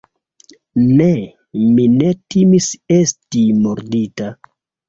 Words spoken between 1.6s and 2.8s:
mi ne timis